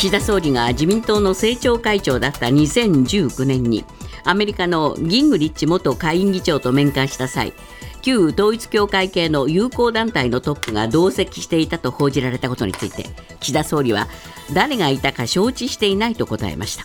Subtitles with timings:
[0.00, 3.84] 岸田総理が自民党の政調会長だった2019年に
[4.24, 7.52] アメリカのギングリッチ元下院議長と面会した際
[8.00, 13.10] 旧統一教会系の友好団体のトップが同席していたと報じられたことについて
[13.40, 14.08] 岸田総理は
[14.54, 16.84] 誰がいたか承知していないと答えました。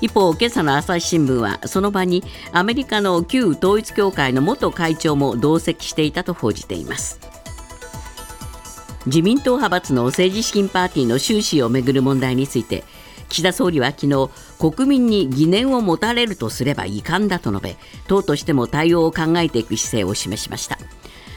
[0.00, 7.29] 一方今朝の朝日新聞はその場にアメリカの旧統一教会の元会長も同席していたと報じています。
[9.06, 12.84] 自民党派閥の政治資金パーティーの収支をめぐる問題について
[13.30, 17.76] 岸田総理は昨日国民に疑念を持たれるとすれば遺憾だと述べ
[18.08, 20.78] 党としても対応を考えていく姿勢を示しました。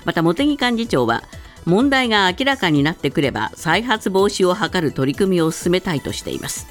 [0.04, 1.24] また茂木幹事長は
[1.66, 6.68] 問題が明らかになってくれば再発防止を図る取り組みを進めたいとしています。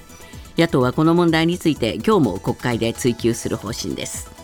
[0.58, 4.41] 野党はこの問題について今日も国会で追及する方針です。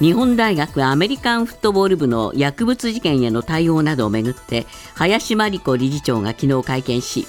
[0.00, 7.26] 日本大学アメリカンフットボール部の薬物事件への対応などをめぐって林真理子理事長が昨日会見し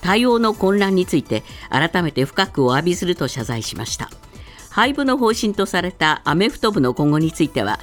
[0.00, 4.10] 対応の混乱について改めて深くお詫びすると謝罪しました。
[4.70, 7.78] 廃部の方針とされたアメフト部の今後については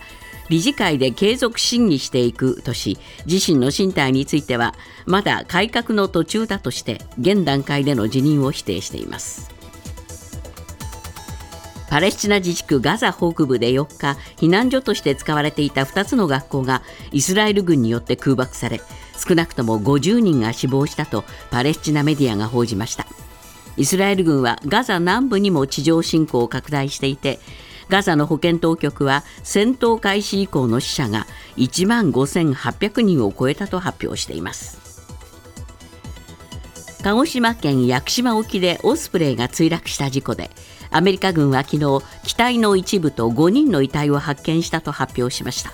[0.50, 9.61] 理事会で継続審議していくとし自身の進退についてはまだ改革の途中だとして現段階での辞任を否定しています。
[11.92, 18.80] パレスチナ自治区ガザ北部で4日避難所として使われていた2つの学校がイスラエル軍によって空爆され
[19.18, 23.06] 少なくとも50人が死亡したとパレスチナメディアが報じました。
[23.76, 27.40] イスラエル軍はガザ南部にも地上侵攻を拡大していて
[27.90, 34.80] ガザの保健当局は戦闘開始以降の死者が1万5800人を超えたと発表しています。
[37.04, 40.52] 鹿児島県屋久島沖でオスプレイが墜落した事故で
[40.92, 45.74] アメリカ軍は昨日機体の一部と5人の遺体を発見したと発表しました。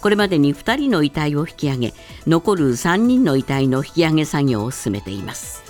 [0.00, 1.94] これまでに2人の遺体を引き上げ
[2.26, 5.62] 残る3人の遺体の引き上げ作業を進めています。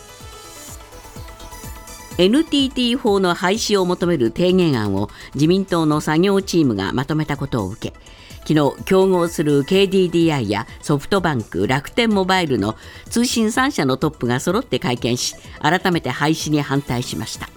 [2.18, 7.94] NTT 法の廃止を求める提言案を自民党の作業チームがまとめたことを受け
[8.40, 12.76] 昨日競合する KDDI やソフトバンク楽天モバイルの
[13.08, 17.48] 通信3社のトップが揃って会見し改めて廃止に反対しました。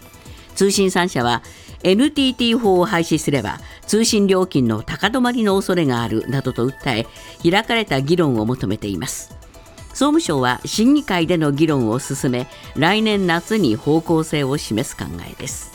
[0.56, 1.44] 通信3社は
[1.84, 7.08] NTT 法を廃止すれば通信料金の高止まりの恐れがあるなどと訴え
[7.50, 9.36] 開かれた議論を求めています。
[9.90, 15.72] 総務省は審議会での議論を進め来年夏に方向性を示す考えです。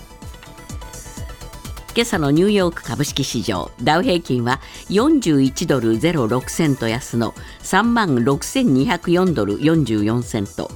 [1.94, 4.60] 今朝のニューヨーク株式市場ダウ平均は
[4.90, 7.32] 41ドル06セント安の
[7.62, 10.70] 3万6204ドル44セント。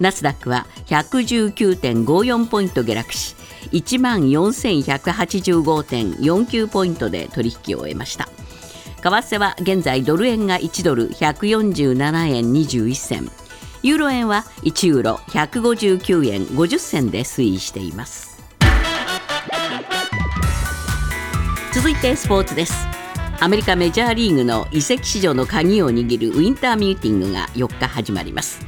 [0.00, 3.36] ナスダックは119.54ポイント下落し
[3.70, 8.30] 1万4185.49ポイントで取引を終えました。
[9.02, 13.30] 為替は現在ドル円が1ドル147円21銭。
[13.82, 18.30] ユーロ円は1ユーロ159円50銭で推移しています。
[21.72, 22.74] 続いてスポーツです。
[23.38, 28.60] アメリカメジャーリーグの移籍市場の鍵を握るウィンターミーティングが4日始まります。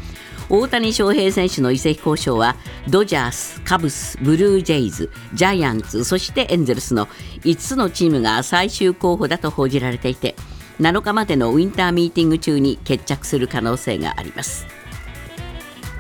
[0.55, 7.07] 大谷翔平選手の移籍交渉はドジャース、カブス、ブルージェイズ、ジャイアンツそしてエンゼルスの
[7.41, 10.37] 5つのチームが最終候補だと報じられていて
[10.79, 14.67] 7日までのウィンターミーティング中に決着する可能性があります。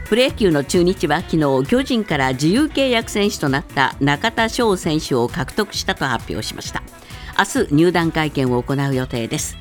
[0.04, 6.82] プロ野球の中日は昨日巨人から自由契約選手となった中田翔選手を獲得したと発表しました。
[7.38, 9.56] 明日入団会見を行う予定です。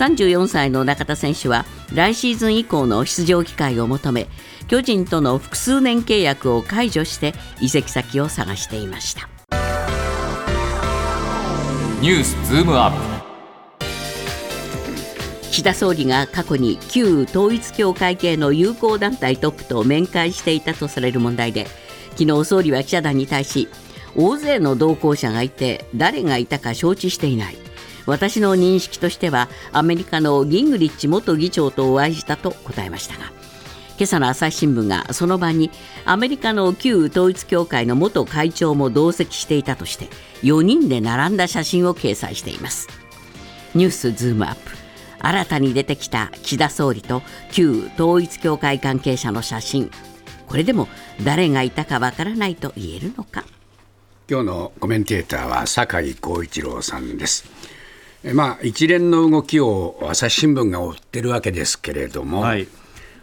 [0.00, 4.28] 34歳の中田選手は来シーズン以降の出場機会を求め
[4.66, 9.28] 巨人との複数年契約を解除して移籍先を探していました。
[12.00, 13.20] ニュースズームアップ。
[15.50, 21.66] 岸田総理が過去に旧統一教会系の友好団体トップと面会していたとされる問題で
[22.16, 23.68] 昨日総理は記者団に対し
[24.16, 27.56] 大勢の同行者がいて誰がいたか承知していない
[28.06, 33.32] 私の認識としてはアメリカのギングリッチ元議長とお会いしたと答えましたが
[34.00, 35.70] 今朝の朝日新聞がその場に
[36.06, 40.08] アメリカの旧統一教会の元会長も同席していたとして
[40.42, 42.88] 4人で並んだ写真を掲載しています。
[43.74, 44.70] ニュースズームアップ。
[45.18, 47.20] 新たに出てきた岸田総理と
[47.52, 49.90] 旧統一教会関係者の写真。
[50.46, 50.88] これでも
[51.22, 53.44] 誰がいたかわからないと言えるのか。
[54.30, 57.44] 今日のコメンテーターは酒井光一郎さんです。
[58.22, 62.68] まあ、一連の動きを朝日新聞が追ってるわけですけれども、はい、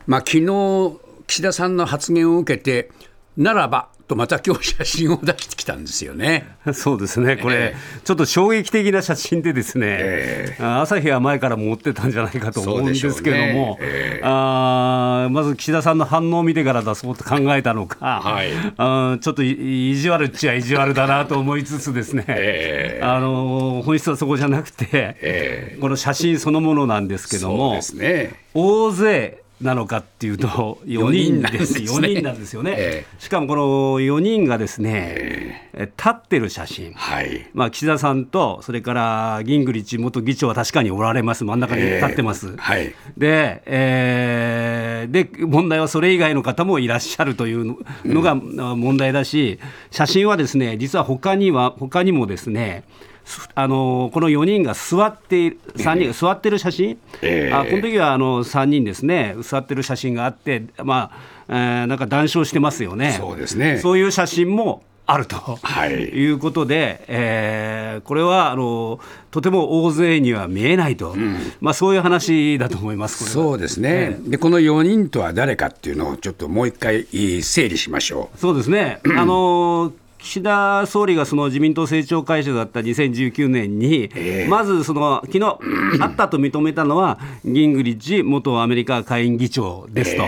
[0.07, 2.89] まあ昨日岸田さんの発言を受けて、
[3.35, 6.47] ならばとまた今日写真を出してきたんですよね。
[6.73, 13.77] そうですね、これ、ちょっと衝撃的な写真で、ですね、え朝日は前から持ってたんじゃないかと思うんですけれども、ね。
[13.81, 18.49] えあーまず岸田さんの反応を見てから出そうと考えたのか、はい。
[18.77, 27.79] あーちょっとい意地悪っちゃ意地悪だなと思いつつですね、えあの本質はそこじゃなくて、えこの写真そのものなんですけども。
[27.95, 28.33] ね。
[28.53, 30.47] 大勢なのかっていうと
[30.85, 32.11] 4人です四人なんですね。
[32.11, 33.63] 4人なんですよね、えしかもこの
[33.99, 37.47] 4人がですね、え立ってる写真、はい。
[37.53, 41.43] まあ、岸田さんとそれからギングリッチ元議長は確かにおられます。
[41.43, 42.93] 真ん中に立ってます、はい。
[43.17, 48.35] で,、えーで問題はそれ以外の方もいらっしゃるというののがあ
[48.75, 49.59] 問題だし
[49.91, 52.83] 写真はですね実は他には他にもですね
[53.16, 53.16] す
[53.55, 57.53] あのこの4人が座っている3人が座ってる写真、ええ。
[57.53, 59.35] あこの時はあの3人ですね。
[59.41, 63.15] 座ってる写真があって、まあえーなんか談笑してますよね。
[63.19, 63.79] そうですね。
[63.79, 65.91] そういう写真もあると、はい。
[65.91, 68.99] いうことで、えーこれはあの
[69.31, 71.15] とても大勢には見えないと、
[71.61, 74.17] まあ、そういう話だと思います、そうですね。
[74.27, 77.05] で、この4人とは誰かっていうのをちょっともう一回
[77.41, 84.47] 整理しましょそうですね、あの岸田総理がその自民党政調会長だった2019年に、ええ。
[84.47, 85.59] まずその昨日
[86.01, 90.23] あったと認めたのは、ギングリッジ元アメリカ下院議長ですと、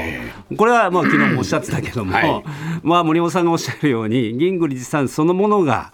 [0.55, 2.43] これはもう昨日もおっしゃってたけども、はい。
[2.83, 5.91] まあ、森本さんがおっしゃるように、ギングリッジさんそのものが、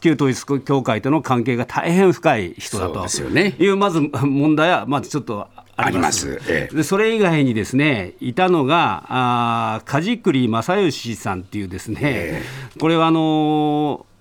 [0.00, 3.02] 旧統一教会との関係が大変深い人だと。
[3.02, 3.54] ですよね。
[3.58, 6.40] いう、まず問題は、まずちょっとあります。
[6.48, 12.42] ええでそれ以外にですねいたのがあー梶栗正義さんっていうですね、え
[12.80, 14.16] これはあのー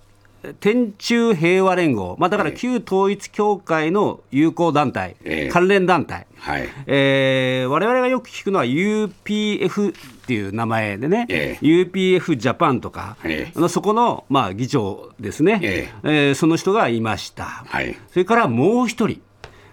[0.59, 6.39] 天中平和連合、まあ、だから旧統一教会の友好団体、ええ関連団体、う。
[6.39, 6.69] はい。
[6.87, 9.93] えー、我々がよく聞くのは UPF っ
[10.27, 17.63] ていう名前でね、ええ UPF ジャパンとか、ええあのそこの、まあ、議長ですね、ええーその人がいました。
[17.65, 17.95] はい。
[18.11, 19.21] それからもう一人、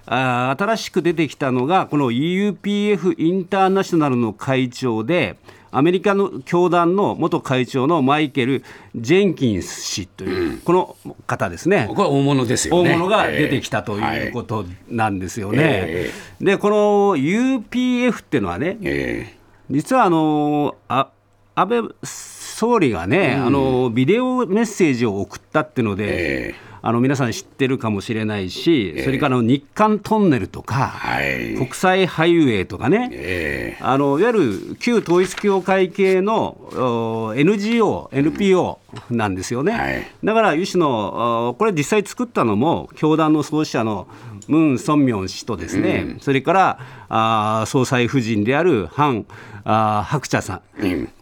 [0.07, 5.37] あー新しく出てきたのが、この UPF インターナショナルの会長で、
[5.75, 8.63] アメリカの教団の元会長のマイケル・
[8.95, 10.97] ジェンキンス氏という、この
[11.27, 11.87] 方ですね。
[11.89, 12.91] これは大物ですよね。
[12.91, 15.59] 大物が出てきたとええいうことなんですよね。
[15.63, 16.11] え
[16.41, 19.35] で、この UPF っていうのはね、え
[19.71, 21.09] 実はあのあ
[21.55, 31.55] 安倍総理がね、あのビデオメッセージを送ったっていうので、えあの皆さん知ってるかもしれないし、それから日韓トンネルとか、はい。
[31.55, 38.79] 国際ハイウェイとかね、えあのいわゆる旧統一教会系のお NGO、NPO
[39.11, 39.73] なんですよね。
[39.73, 40.07] はい。
[40.23, 44.07] だから、有志の、おこれ、実際作ったのも、教団の創始者の
[44.49, 46.79] ムン・ソンミョン氏とですね、それから
[47.09, 49.27] あー総裁夫人であるハン・
[49.65, 50.61] あーハクチャさん、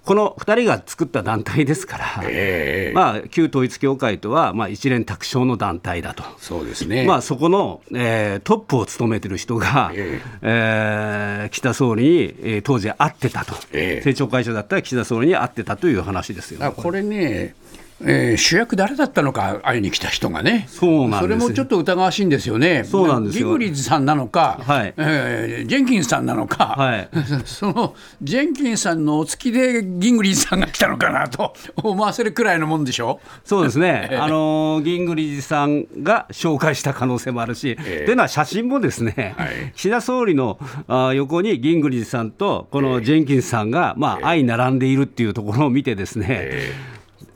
[0.04, 6.24] この2人が作った団体ですから、ええまあ、旧統一教会とは、まあ、一連卓上の団体だと。
[6.38, 7.04] そうですね。
[7.06, 11.44] まあ、そこの、えートップを務めてる人が、ええ。
[11.46, 13.96] ー岸田総理に、えー当時会ってたと、ええ。
[13.96, 17.54] 政調会長だったら岸田総理に会ってたという話ですよ、だからこれね、
[18.02, 23.46] えー主役誰だったのか、会いに来た人がね、そうなんそれもちょっと疑わしいんですよね、そうなんですよ。
[23.48, 24.94] ギグリッズさんなのか、はい。
[24.96, 27.08] えージェンキンスさんなのか、はい。
[27.44, 31.52] そのジェンキンスさんのお付きでギングリッズさんが来たのかなと
[31.82, 33.20] 思わせるくらいのもんでしょ？
[33.44, 39.48] そうですね、 あのーギングリッジさんが紹介した可能性もあるし、ええというのは写真もですね、はい。
[39.74, 40.58] 岸田総理の
[40.88, 46.72] あー横にギングリッジさんとこのジェンキンスさんが、まあ、相並んでいるっていうところを見てですね、え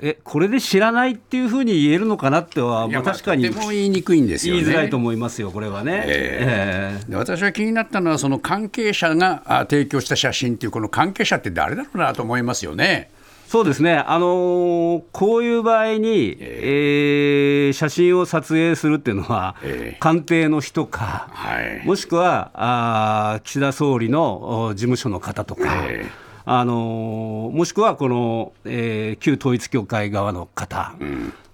[0.07, 4.61] えこれで知らないっていうふうに言えるのかなっては、まあ、確かにも言いにくいんですよね。
[4.61, 6.05] 言いづらいと思いますよ、これはね。
[6.07, 7.11] ええ。
[7.11, 13.11] で私は気になったのは、その関係者があ提供した写真っていう、この関係者って誰だろうなと思いますよね。
[13.47, 19.97] そうですね、あのーこういう場合に、えー写真を撮影するっていうのは、ええ。
[20.01, 21.87] 官邸の人か、はい。
[21.87, 30.95] もしくはあー岸田総理のお事務所の方とか、ええあのーもしくはこの、えー旧統一教会側の方、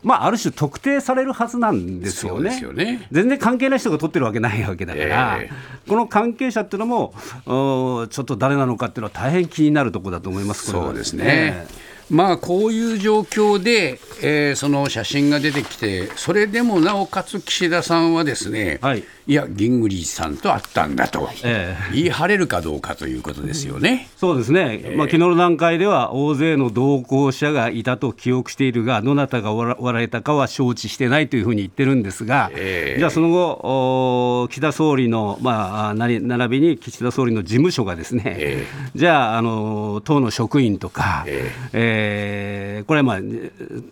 [0.02, 2.50] まあ、ある種特定されるはずなんですよね。
[2.52, 3.06] すよね。
[3.12, 5.50] 全然関係ない人が撮ってるわけないわけだから、え
[5.86, 7.14] この関係者っていうのも、
[7.46, 10.84] おちょっと誰なのかっていうのは大変気になるところだと思います、これは。
[10.86, 11.66] そうですね。
[12.08, 24.08] まあこういう状況で、えーその写真が出てきて、それでもなおかつ岸田さんはですね、はいいや、銀栗さんと会ったんだと、え言い張れるかどうかということですよね。
[24.16, 32.98] そうですね、まあ昨日の段階では大勢の同行者がいたと記憶しているが、どなたがおらおられたかは承知してないというふうに言ってるんですが、ええ。
[32.98, 42.82] じゃあその後、お岸田総理の、まあ、あなり並びに岸田総理の事務所がですね、えじゃああの、党の職員とか、ええ。
[42.82, 43.18] ーこれは、まあ、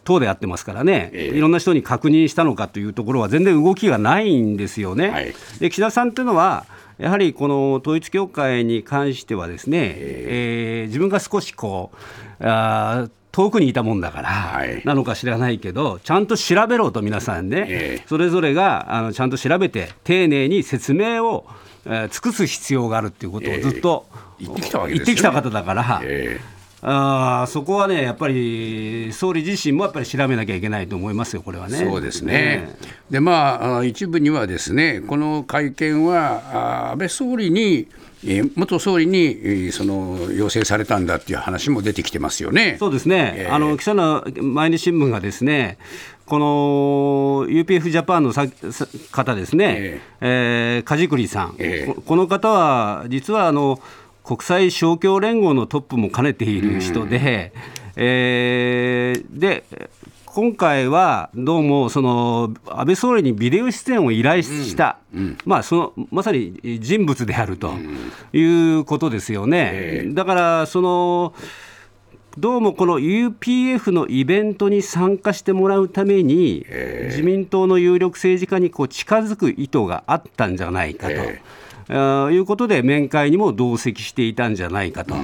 [0.05, 1.37] 党でやってますからね、ええ。
[1.37, 5.09] いろんな人に確認したのかというところは、全然動きがないんですよね。
[5.09, 5.28] はい
[5.61, 6.67] で岸田さんというのは、
[6.99, 11.97] やはりこの統一教会に関しては、ですね、えー自分が少しこう
[12.41, 14.83] あー遠くにいたもんだから、はい。
[14.85, 18.07] なのか知らないけど、ちゃんと調べろと、皆さんね、ええ。
[18.09, 21.47] それぞれがあのちゃんと調べて、丁寧に説明を、
[21.87, 24.07] えー尽くす必要があるっていうことをずっと、
[24.39, 24.55] 言っ
[25.05, 26.01] てきた方だから。
[26.03, 26.41] え
[26.81, 31.77] あーそこはね、やっぱり総理自身もやっぱり調べなきゃいけないと思いますよ、これはね。
[31.79, 32.77] そうですね。
[33.11, 33.33] で、ま
[33.77, 37.89] あ、あ一部にはですね、この会見は、あ安倍総理に、
[38.25, 42.77] えー元総理に、えーその要請されたんだっていう話も出てきてますよね。
[42.79, 45.79] そうですね、ええあの記者の毎日新聞がですね、
[46.27, 53.81] この UPF ジャパンのささ方ですね、ええー梶栗さん、ええここの方は実はあの
[54.29, 57.51] 国際勝共連合のトップも兼ねている人で、
[57.97, 59.65] えーで
[60.27, 64.99] 今回はどうもその安倍総理にビデオ出演を依頼した、
[65.47, 67.73] まあ、そのまさに人物であると
[68.33, 68.45] い
[68.77, 69.71] うことですよね。
[69.73, 71.35] ええだからその
[72.37, 76.65] どうもこの UPF のイベントに参加してもらうために、
[77.07, 81.15] 自民党の有力政治家にこう近づく意図があったんじゃないかと。
[81.15, 85.15] えあーいうことで面会にも同席していたんじゃないかと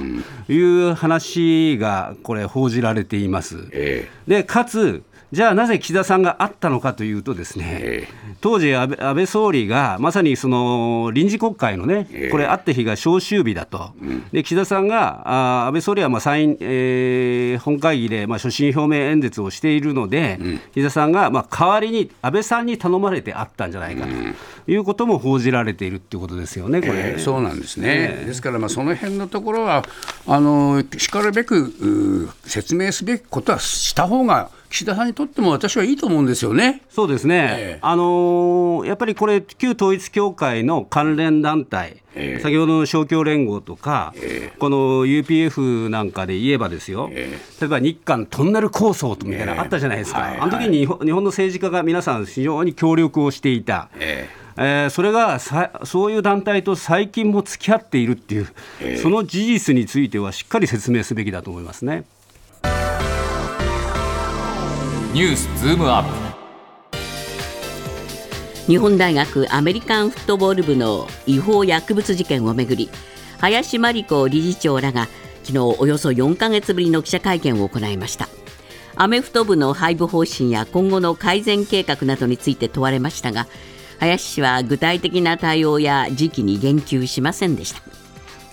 [0.51, 0.57] い
[0.89, 3.67] う話がこれ報じられています。
[3.71, 8.07] えでかつじゃあなぜ岸田さんがあったのかというとですね、え
[8.41, 12.29] 当時安倍総理がまさにその臨時国会のね、ええ。
[12.29, 13.91] これあった日が召集日だと、
[14.31, 20.39] で岸田さんがあ安倍総理はまあ参院、えー本会議でまあ所信表明演説をしているので、
[20.73, 24.11] 岸田さんがまあ代わりに安倍さんに頼まれてあったんじゃないかと
[24.67, 26.99] いうことも報じられているっていうことですよね、これね。
[26.99, 29.83] えーそうなんですね、ですから、まあ、その辺のところは、
[30.27, 36.81] あのしかるべく説明すべきことはした方が、岸田さんにとっても私はいいと思うんですよね。
[36.89, 42.41] そうですね、ええあのーやっぱりこれ、旧統一教会の関連団体、ええ。
[42.41, 44.13] 先ほどの勝共連合とか、
[44.59, 49.55] この UPF なんかで言えばですよ、え例えば日韓トンネル構想みたいなええ。
[49.55, 53.89] のあったじゃないですか、はいあの時に日本の政治家が皆さん、非常に協力をしていた。
[53.99, 54.45] ええ。
[54.61, 58.47] ーそれがさそういう団体と最近も付き合っているっていう、
[58.81, 58.97] ええ。
[58.97, 62.05] その事実についてはしっかり説明すべきだと思いますね。
[65.13, 66.24] ニュースズームアップ
[68.67, 72.89] 日本大学アメリカンフットボール部の違法薬物事件をめぐり
[73.39, 75.07] 林真理子理事長らが
[75.43, 78.27] 昨日およそ4ヶ月ぶりの記者会見を行いました。
[78.95, 83.45] アメフト部の配布方針や今後の改善計画などについて問われましたが
[83.99, 87.81] 林氏は具体的な対応や時期に言及しませんでした。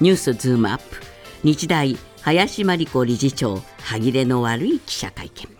[0.00, 1.00] ニュースズームアップ。
[1.42, 5.51] 日大林真理子理事長歯切れの悪い記者会見。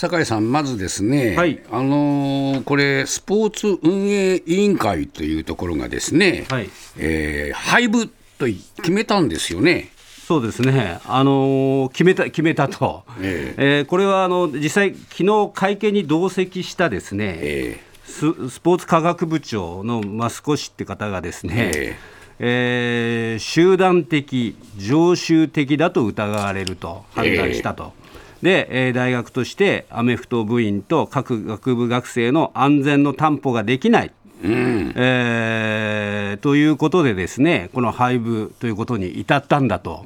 [0.00, 1.60] 酒井さん、まずですね、はい。
[1.70, 6.70] あのーこれ、スポーツ運営委員会というところがですね、はい。
[6.96, 8.06] えー廃部
[8.38, 9.90] と決めたんですよね。
[10.26, 13.80] そうですね、あのー決めた決めたと、ええ。
[13.82, 21.96] ーこれはあの実際、昨日会見に同席したですね、えススポーツ科学部長の益越って方がですね、え。
[22.38, 27.99] えー集団的、常習的だと疑われると判断したと。
[28.42, 34.92] で、えー大学としてアメフト部員と各学部学生の安全の担保ができない、うん。
[34.96, 40.04] えーということでですねこの廃部ということに至ったんだと、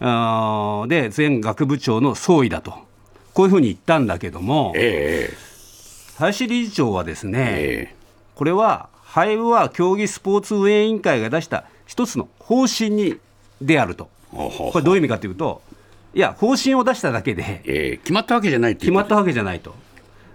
[0.00, 2.74] あーで前学部長の総意だと。
[3.34, 5.30] こういうふうに言ったんだけどもえ
[6.18, 7.94] 林理事長はですね、え
[8.34, 13.18] これは廃部は競技スポーツ運営委員会が出した一つの方針に
[13.60, 14.10] であると。
[14.32, 15.60] これどういう意味かというと
[16.14, 17.62] いや方針を出しただけで。
[17.64, 19.74] ええ決まったわけじゃない決まったわけじゃないと。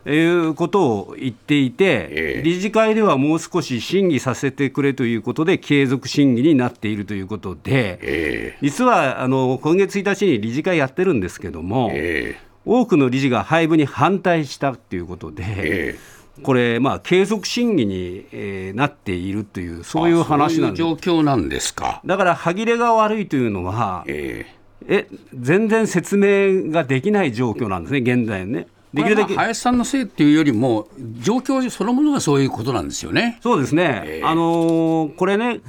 [0.10, 2.41] いうことを言っていて、ええ。
[2.43, 12.48] 理事会ではもう少し審議させてくれということで、継続審議になっているということで、え実はあの今月1日に理事会やってるんですけども、ええ。
[12.65, 16.00] 多くの理事が廃部に反対したということで、え
[16.43, 20.81] これ、まあ、継続審議に、えーなっているという、そういう話なんです。
[20.81, 22.01] そういう状況なんですか。
[22.05, 24.46] だから、歯切れが悪いというのは、え
[24.88, 28.67] え全然説明ができない状況なんですね、現在ね。
[28.94, 30.88] できるだけ林さんのせいっていうよりも、
[31.20, 33.39] 状況そのものがそういうことなんですよね。
[33.44, 35.60] そうですね、あのーこれね、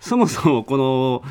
[0.00, 1.22] そもそもこの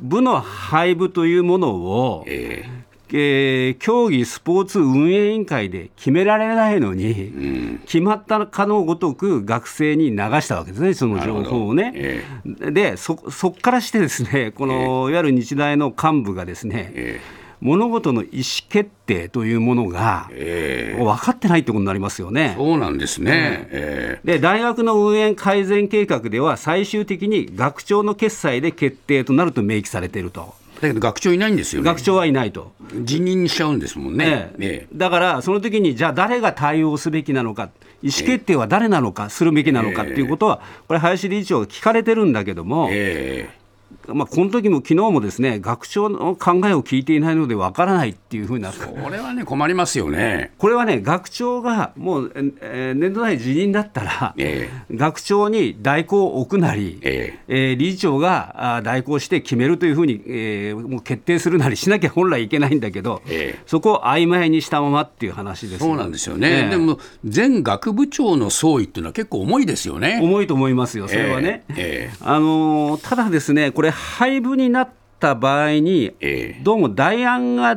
[0.00, 2.64] 部の配部というものを、え
[3.10, 11.92] えー競技スポーツ運営委員会で決められないのに、決まったかのごとく学生に流したわけですね、その情報をね。
[11.94, 12.24] え
[12.70, 17.20] でそそこからしてですねこの、いわゆる日大の幹部がですね、え
[17.60, 22.54] 物事の意思決定というものが、え分かってないってことになりますよね。
[22.56, 23.68] そうなんですね。
[23.70, 31.86] えで大学の運営改善計画では最終的に学長の決裁で決定となると明記されていると、えだけど学長いないんですよね。
[31.86, 32.72] 学長はいないと、
[33.02, 34.52] 辞任しちゃうんですもんね。
[34.58, 37.70] えええだからその時にじゃあ誰が対応すべきなのか
[38.02, 43.63] 意思決定は誰なのかするべきなのかっていうことはこれ林理事長が聞かれてるんだけども、ええ
[44.08, 50.52] まあ、この時も昨日もですね学長の考えを聞いていないのでわからないっていうふうなこれはね、困りますよね。
[50.58, 66.64] これはね学長がもう、えー年度内辞任だったら、え学長に代行を置くなり、ええー理事長が代行して決めるというふうに、えーもう決定するなりしなきゃ本来いけないんだけど、ええそこを曖昧にしたままっていう話ですそうなんですよね。
[66.64, 70.20] ええでも、前学部長の総意っていうのは結構重いですよね。
[70.22, 71.64] 重いと思いますよ、それはね。
[71.70, 74.88] えええあのーただですね、これ、廃部になっ
[75.20, 76.60] た場合に、ええ。
[76.62, 77.76] どうも代案が、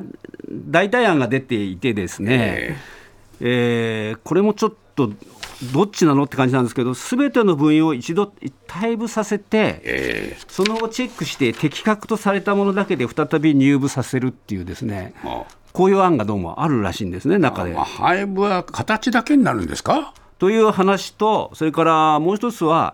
[0.50, 2.78] 代替案が出ていてですね、
[3.42, 4.14] ええ。
[4.16, 5.12] ーこれもちょっと、
[5.74, 8.32] どっちなのって感じなんですけど、すべての部員を一度
[8.68, 15.46] 退部させて、えその後チェックして、適格とされたものだけで再び入部させるっていうですね、えあ。
[15.74, 17.74] こういう案がどうもあるらしいんですね、中で。
[17.74, 17.86] まあ、。
[17.86, 20.14] 廃部は形だけになるんですか？
[20.38, 22.94] という話と、それからもう一つは、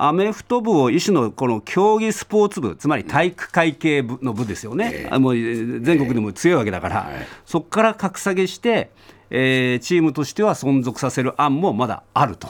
[0.00, 7.26] アメフト部を一種のこの競技スポーツ部、つまり体育会系部の部ですよね、あもうえー全国でも強いわけだから、はい。
[7.44, 8.90] そこから格下げして、
[9.30, 12.48] えーチームとしては存続させる案もまだあると。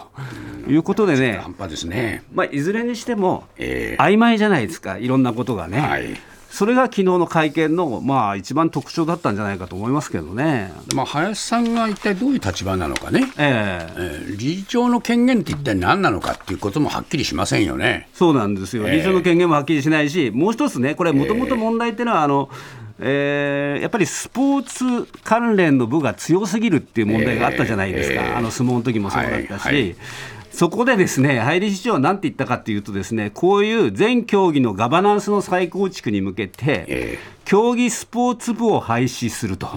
[0.68, 2.22] いうことでね、半端ですね。
[2.34, 4.02] まあ、いずれにしても、ええ。
[4.02, 5.80] 曖昧じゃないですか、いろんなことがね。
[5.80, 6.20] はい
[6.58, 10.72] それが昨日の会見の、まあ、一番特徴だったんじゃないかと思いますけどね。
[10.92, 13.94] まあ、林さんが一体どういう立場なのかね、ええ。
[13.96, 18.08] えー理事長の権限って一体何なのかっていうこともはっきりしませんよね。
[18.12, 18.96] そうなんですよ、ええ。
[18.96, 22.48] 理事長の権限もはっきりしないし、もう一つね、これ、もともと問題っていうのは、あの
[22.98, 28.32] えーやっぱりスポーツ関連の部が強すぎるっていう問題があったじゃないですか、ええ。
[28.34, 29.64] あの相撲の時もそうだったし。
[29.64, 29.96] はいはい
[30.58, 39.68] そこでですね、ハイ理事長は何て言ったかっていうとですね、こういう全競技のガバナンスの再構築に向けて、え競技スポーツ部を廃止すると、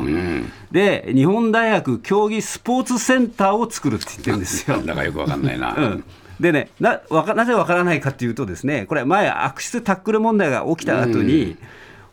[0.71, 4.77] で、日本大学競技スポーツセンターを作るって言ってるんですよ。
[4.81, 4.85] なん。
[4.87, 5.75] だかよくわかんないな。
[5.77, 6.03] うん。
[6.39, 11.57] でねなわかなぜわからないかっていうとですねこれ前悪質タックル問題が起きた後に、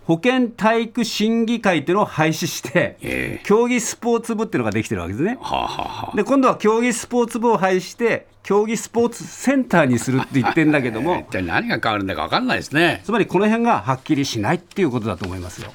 [0.09, 5.37] 保健体育審議会っていうのを廃止して、ええ競技スポーツ部っていうのができてるわけですね。
[5.39, 13.03] はあ、はあはあ、で今度は競技スポーツ部を廃止して競技スポーツセンターにするって言ってるんだけども 一体何が変わるんだかわかんないですね。
[13.05, 15.71] つまりこの辺がはっきりしないっていうことだと思いますよ。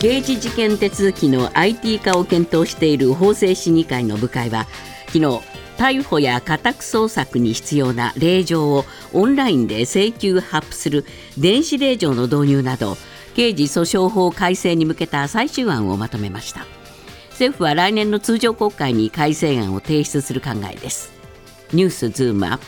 [0.00, 4.66] 刑事事件手続きの IT 化を検討している法制審議会の部会は
[5.06, 11.04] 昨日逮捕や家宅捜索に必要な令状をオンラインで請求発布する
[11.36, 12.96] 電子令状の導入など
[13.34, 16.66] 刑事訴訟法改正に向けた最終案をまとめました。
[17.30, 21.12] 政府は来年の通常国会に改正案を提出する考えです。
[21.72, 22.64] ニュースズームアップ。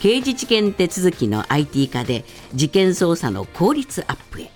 [0.00, 4.50] 刑事事件手続きの IT 化で事件捜査の効率アップへ。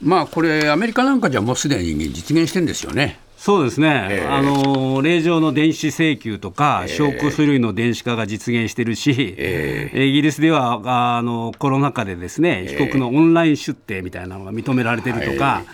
[0.00, 3.18] まあこれ、アメリカなんかじゃもうすでに実現してるんですよね。
[3.44, 4.26] そうですね、ええ。
[4.26, 10.80] あの令状の電子請求とか、証拠書類の電子化が実現してるし、えイギリスでは
[11.16, 15.64] あのコロナ禍でですね、被告のオンライン出廷みたいなのが認められてるとか、はい。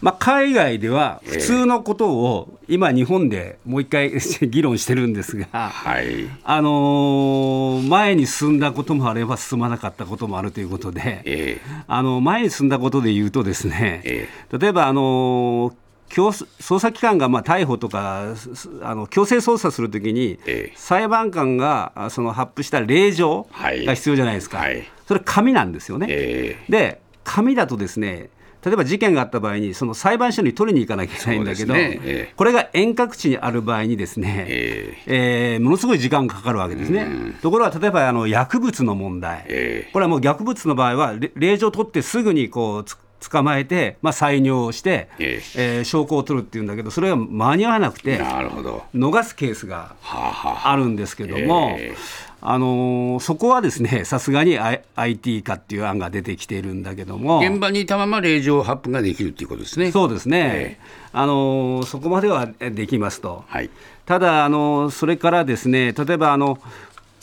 [0.00, 4.10] まあ、海外では普通のことを今、日本でもう一回
[4.48, 5.48] 議論してるんですが。
[5.52, 6.06] はい。
[6.44, 20.72] あのー前に進んだこともあれば進まなかったこともあるということで、えあの前に進んだことで言うとですね、え例えばあの強捜査機関がまあ逮捕とかすあの強制捜査するときに、ええ。
[20.76, 23.84] 裁判官があその発布した令状はい。
[23.84, 24.84] が必要じゃないですか、はい。
[25.06, 26.06] それ紙なんですよね。
[26.08, 26.72] ええ。
[26.72, 28.30] で紙だとですね
[28.64, 32.00] 例えば事件があった場合にその裁判所に取りに行かなきゃいけないんだけど、ね。
[32.02, 32.34] ええ。
[32.36, 35.56] これが遠隔地にある場合にですね、ええ。
[35.58, 37.06] ーものすごい時間がかかるわけですね。
[37.40, 39.90] ところが例えばあの薬物の問題、ええ。
[39.92, 42.96] これはもう薬物の場合はれ令状を取ってすぐにこうつ
[43.30, 45.80] 捕まえて、まあ、採尿をして、ええ。
[45.80, 48.84] ー証拠を取るっていうんだけどそれが間に合わなくてなるほど。
[48.94, 51.94] 逃すケースがはあ、るんですけども、え
[52.40, 57.40] あのーそこはですね さすがに I- IT 化っていう案が出てきているんだけども。
[57.40, 59.90] 現場にいたまま令状発布ができるということですね。
[59.90, 60.78] そうですね、え
[61.12, 63.44] あのーそこまではできますと。
[63.48, 63.70] はい。
[64.06, 66.58] ただ、あのそれからですね例えばあの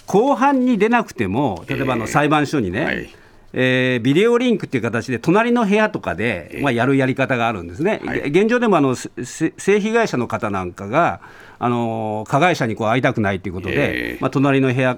[0.06, 3.10] 後半に出なくても、例えばあの裁判所にね、はい
[3.58, 8.30] えービデオリンクっていう形で、隣の部屋とかで、まあ、やるやり方があるんですね、はい。
[8.30, 11.22] 現状でもあの性被害者の方なんかが、
[11.60, 14.18] あの加害者にこう会いたくないということで、ええ。
[14.22, 14.98] まあ、隣の部屋、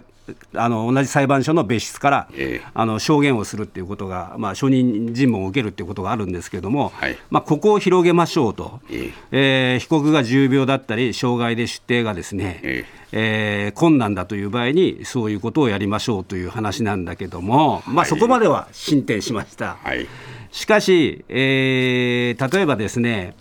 [0.56, 2.68] あの同じ裁判所の別室から、ええ。
[2.74, 7.18] あの証言をするっていうことが、まあ、証人尋問を受けるっていうことがあるんですけれども、はい。
[7.30, 9.76] まあ、ここを広げましょうと、ええ。
[9.78, 12.86] ー被告が重病だったり、障害で出廷がですね、え。
[13.14, 18.06] えー困難だという場合に、そういうことをやりましょうという話なんだけども、まあ、はい。
[18.08, 19.78] そこまでは進展しました。
[19.84, 20.08] はい。
[20.52, 23.36] しかし、えー例えばですね、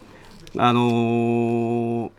[0.57, 2.11] あのー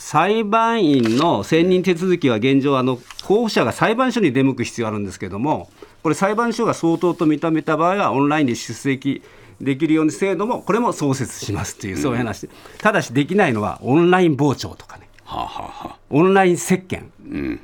[0.00, 5.68] 裁判員の選任手続きは現状あの、候補者が裁判所に出向く必要あるんですけれども、
[6.02, 9.22] これ、裁判所が相当と認めた場合は、オンラインで出席
[9.60, 15.96] できるように制度も、これも創設しますという、そういう話、ただしできないのは、オンライン傍聴とかね、はあ、はあはあ。
[16.08, 17.60] オンライン接見、うん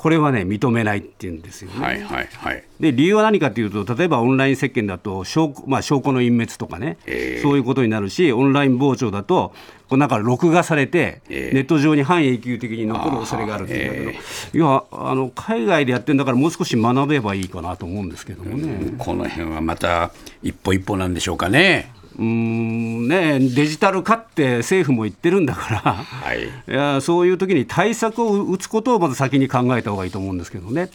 [0.00, 1.84] これはね、認めないっていうんですよね。
[1.84, 9.52] はいはいはいで理由は何かというと、例えばオンライン接見だと証拠、まあ、証拠の隠滅とかね、ええそういうことになるし、オンライン傍聴だと、
[9.90, 14.18] こうなんか録画されて、ええネット上に半永久的に残る恐れがあるっていうんだけ
[14.58, 18.94] ど、いやあの、海外でやってるんだから、もう少し学べばいいかなと思うんですけどもね。
[18.96, 21.92] この辺はまた一歩一歩なんでしょうかね。
[22.20, 30.88] うーんねデジタル化って政府も言ってるんだから、はいいやそういう時に対策を打つことをまず先に考えた方がいいと思うんですけどね。